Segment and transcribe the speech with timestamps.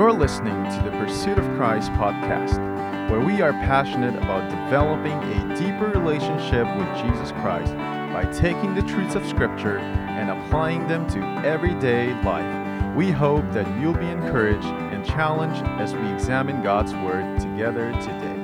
[0.00, 2.56] You're listening to the Pursuit of Christ podcast,
[3.10, 8.80] where we are passionate about developing a deeper relationship with Jesus Christ by taking the
[8.80, 12.96] truths of Scripture and applying them to everyday life.
[12.96, 18.38] We hope that you'll be encouraged and challenged as we examine God's Word together today.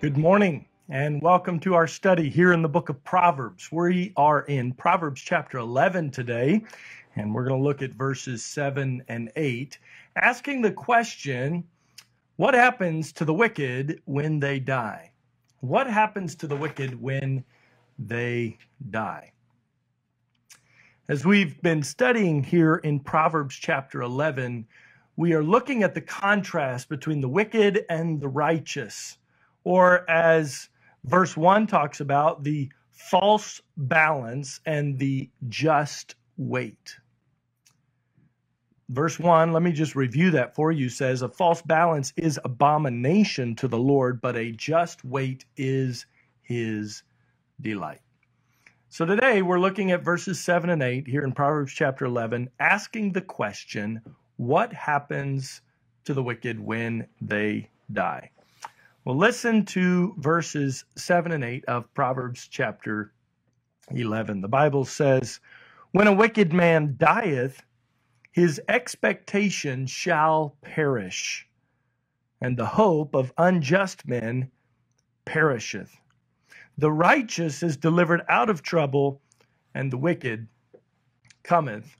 [0.00, 3.72] Good morning and welcome to our study here in the book of Proverbs.
[3.72, 6.62] We are in Proverbs chapter 11 today,
[7.16, 9.78] and we're going to look at verses 7 and 8,
[10.16, 11.64] asking the question
[12.36, 15.12] what happens to the wicked when they die?
[15.60, 17.42] What happens to the wicked when
[17.98, 18.58] they
[18.90, 19.32] die?
[21.08, 24.66] As we've been studying here in Proverbs chapter 11,
[25.16, 29.16] we are looking at the contrast between the wicked and the righteous,
[29.64, 30.68] or as
[31.04, 36.96] verse 1 talks about, the false balance and the just weight.
[38.88, 43.54] Verse 1, let me just review that for you, says, A false balance is abomination
[43.56, 46.04] to the Lord, but a just weight is
[46.42, 47.02] his
[47.60, 48.00] delight.
[48.90, 53.12] So today we're looking at verses 7 and 8 here in Proverbs chapter 11, asking
[53.12, 54.02] the question,
[54.36, 55.62] What happens
[56.04, 58.30] to the wicked when they die?
[59.04, 63.12] Well, listen to verses 7 and 8 of Proverbs chapter
[63.90, 64.42] 11.
[64.42, 65.40] The Bible says,
[65.90, 67.64] When a wicked man dieth,
[68.30, 71.48] his expectation shall perish,
[72.40, 74.52] and the hope of unjust men
[75.24, 75.96] perisheth.
[76.78, 79.20] The righteous is delivered out of trouble,
[79.74, 80.46] and the wicked
[81.42, 81.96] cometh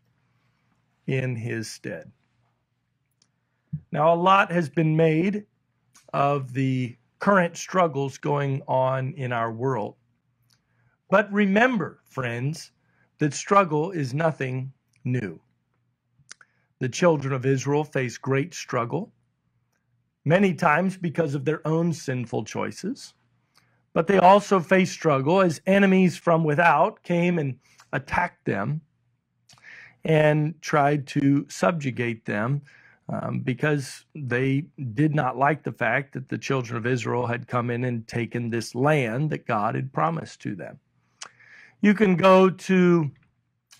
[1.09, 2.13] in his stead.
[3.91, 5.47] Now, a lot has been made
[6.13, 9.95] of the current struggles going on in our world.
[11.09, 12.73] But remember, friends,
[13.19, 14.73] that struggle is nothing
[15.05, 15.41] new.
[16.81, 19.13] The children of Israel faced great struggle,
[20.25, 23.15] many times because of their own sinful choices.
[23.93, 27.59] But they also faced struggle as enemies from without came and
[27.93, 28.81] attacked them
[30.05, 32.63] and tried to subjugate them
[33.13, 34.65] um, because they
[34.95, 38.49] did not like the fact that the children of Israel had come in and taken
[38.49, 40.79] this land that God had promised to them.
[41.83, 43.11] You can go to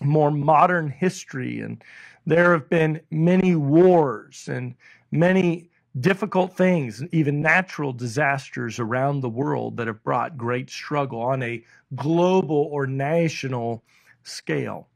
[0.01, 1.83] more modern history and
[2.25, 4.75] there have been many wars and
[5.11, 11.43] many difficult things, even natural disasters around the world that have brought great struggle on
[11.43, 11.63] a
[11.95, 13.83] global or national
[14.23, 14.87] scale.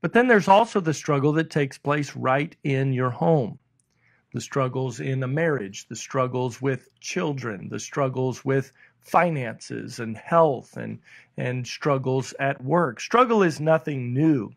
[0.00, 3.58] But then there's also the struggle that takes place right in your home
[4.32, 10.76] the struggles in a marriage, the struggles with children, the struggles with finances and health
[10.76, 11.00] and,
[11.36, 13.00] and struggles at work.
[13.00, 14.52] Struggle is nothing new.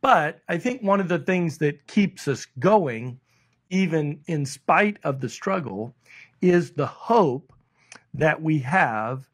[0.00, 3.20] But I think one of the things that keeps us going,
[3.68, 5.94] even in spite of the struggle,
[6.40, 7.52] is the hope
[8.14, 9.28] that we have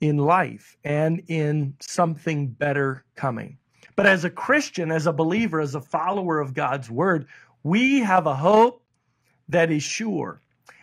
[0.00, 3.58] in life and in something better coming.
[3.96, 7.26] But as a Christian, as a believer, as a follower of God's word,
[7.62, 8.82] we have a hope
[9.48, 10.40] that is sure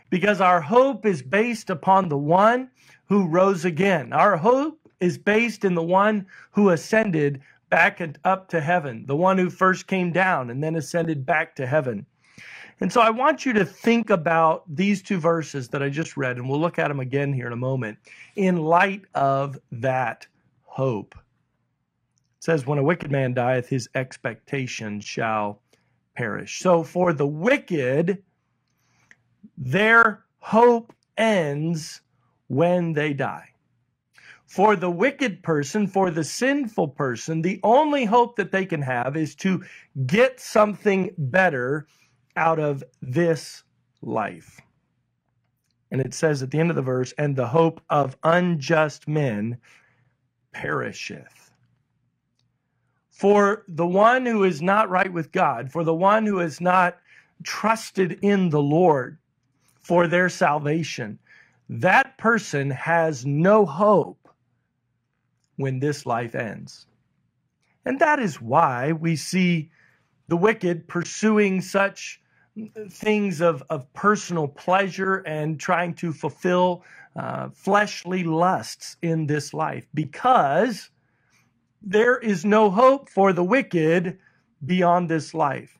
[0.09, 2.69] because our hope is based upon the one
[3.07, 4.11] who rose again.
[4.11, 9.15] Our hope is based in the one who ascended back and up to heaven, the
[9.15, 12.05] one who first came down and then ascended back to heaven.
[12.81, 16.37] And so I want you to think about these two verses that I just read,
[16.37, 17.97] and we'll look at them again here in a moment,
[18.35, 20.27] in light of that
[20.63, 21.15] hope.
[21.15, 25.61] It says, When a wicked man dieth, his expectation shall
[26.15, 26.59] perish.
[26.59, 28.21] So for the wicked,
[29.57, 32.01] their hope ends
[32.47, 33.49] when they die.
[34.47, 39.17] For the wicked person, for the sinful person, the only hope that they can have
[39.17, 39.63] is to
[40.05, 41.87] get something better
[42.35, 43.63] out of this
[44.01, 44.61] life.
[45.91, 49.57] And it says at the end of the verse, and the hope of unjust men
[50.51, 51.51] perisheth.
[53.11, 56.97] For the one who is not right with God, for the one who is not
[57.43, 59.17] trusted in the Lord
[59.81, 61.19] for their salvation,
[61.69, 64.27] that person has no hope
[65.55, 66.87] when this life ends.
[67.85, 69.71] And that is why we see
[70.27, 72.19] the wicked pursuing such
[72.89, 76.83] things of, of personal pleasure and trying to fulfill
[77.15, 80.89] uh, fleshly lusts in this life because
[81.81, 84.17] there is no hope for the wicked
[84.65, 85.77] beyond this life.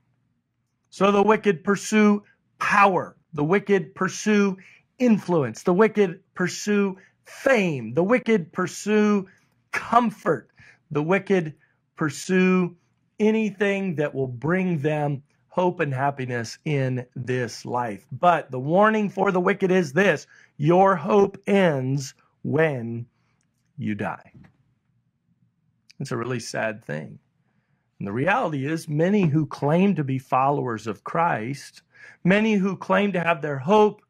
[0.90, 2.24] So the wicked pursue
[2.60, 4.58] power, the wicked pursue
[5.00, 9.28] influence, the wicked pursue fame, the wicked pursue
[9.72, 10.50] comfort.
[10.92, 11.56] The wicked
[11.98, 12.78] pursue
[13.20, 15.24] anything that will bring them
[15.56, 18.06] hope and happiness in this life.
[18.12, 22.14] But the warning for the wicked is this your hope ends
[22.44, 23.06] when
[23.78, 24.34] you die.
[25.98, 27.20] It's a really sad thing.
[28.00, 31.84] And the reality is, many who claim to be followers of Christ,
[32.26, 34.02] many who claim to have their hope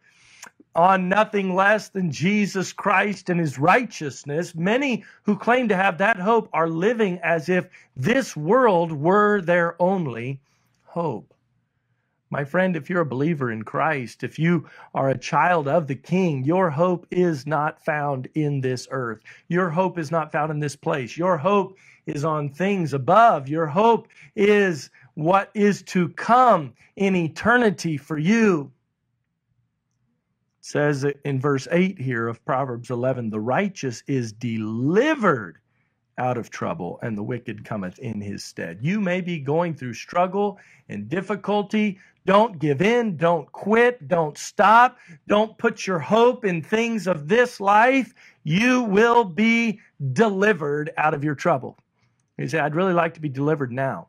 [0.76, 6.20] on nothing less than Jesus Christ and his righteousness, many who claim to have that
[6.20, 10.40] hope are living as if this world were their only
[10.96, 11.36] hope.
[12.32, 15.96] My friend, if you're a believer in Christ, if you are a child of the
[15.96, 19.22] King, your hope is not found in this earth.
[19.50, 21.18] Your hope is not found in this place.
[21.18, 21.78] Your hope
[22.08, 23.50] is on things above.
[23.50, 28.72] Your hope is what is to come in eternity for you
[30.62, 35.60] It says in verse 8 here of Proverbs 11 the righteous is delivered
[36.18, 38.80] out of trouble and the wicked cometh in his stead.
[38.82, 40.60] You may be going through struggle
[40.90, 42.00] and difficulty.
[42.26, 44.98] Don't give in, don't quit, don't stop,
[45.28, 48.14] don't put your hope in things of this life.
[48.44, 49.80] You will be
[50.14, 51.78] delivered out of your trouble.
[52.38, 54.08] You say, I'd really like to be delivered now.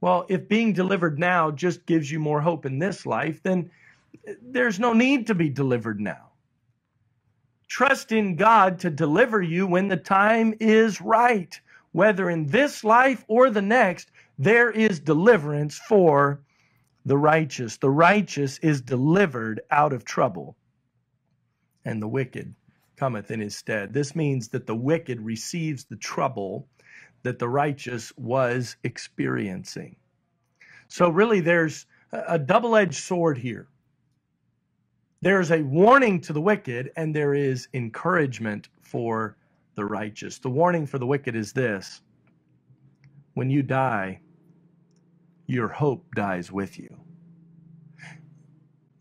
[0.00, 3.70] Well, if being delivered now just gives you more hope in this life, then
[4.42, 6.29] there's no need to be delivered now.
[7.70, 11.58] Trust in God to deliver you when the time is right.
[11.92, 16.42] Whether in this life or the next, there is deliverance for
[17.06, 17.76] the righteous.
[17.76, 20.56] The righteous is delivered out of trouble,
[21.84, 22.54] and the wicked
[22.96, 23.92] cometh in his stead.
[23.92, 26.66] This means that the wicked receives the trouble
[27.22, 29.94] that the righteous was experiencing.
[30.88, 33.68] So, really, there's a double edged sword here.
[35.22, 39.36] There's a warning to the wicked, and there is encouragement for
[39.74, 40.38] the righteous.
[40.38, 42.00] The warning for the wicked is this
[43.34, 44.20] when you die,
[45.46, 46.88] your hope dies with you.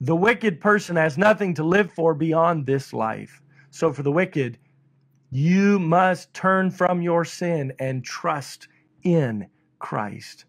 [0.02, 3.42] The wicked person has nothing to live for beyond this life.
[3.72, 4.58] So, for the wicked,
[5.32, 8.68] you must turn from your sin and trust
[9.04, 9.48] in
[9.80, 10.46] Christ.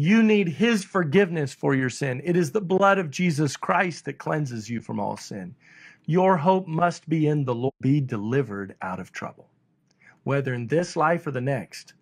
[0.00, 2.22] You need his forgiveness for your sin.
[2.24, 5.54] It is the blood of Jesus Christ that cleanses you from all sin.
[6.06, 9.50] Your hope must be in the Lord, be delivered out of trouble.
[10.24, 11.92] Whether in this life or the next,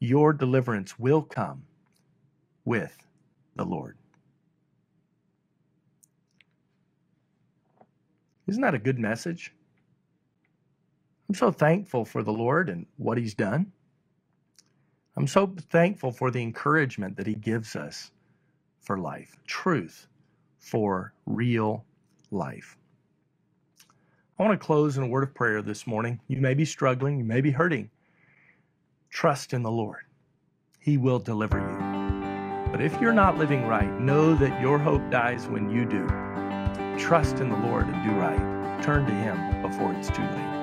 [0.00, 1.62] your deliverance will come
[2.66, 2.94] with
[3.54, 3.96] the Lord.
[8.48, 9.54] Isn't that a good message?
[11.30, 13.72] I'm so thankful for the Lord and what He's done.
[15.16, 18.10] I'm so thankful for the encouragement that he gives us
[18.82, 20.06] for life, truth
[20.58, 21.84] for real
[22.30, 22.76] life.
[24.38, 26.20] I want to close in a word of prayer this morning.
[26.28, 27.90] You may be struggling, you may be hurting.
[29.08, 30.02] Trust in the Lord,
[30.78, 32.70] He will deliver you.
[32.70, 36.06] But if you're not living right, know that your hope dies when you do.
[36.98, 38.82] Trust in the Lord and do right.
[38.82, 40.55] Turn to Him before it's too late.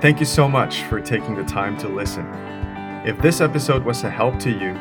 [0.00, 2.24] Thank you so much for taking the time to listen.
[3.04, 4.78] If this episode was a help to you,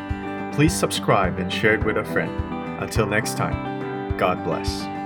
[0.55, 2.31] please subscribe and share it with a friend.
[2.79, 4.96] Until next time, God bless.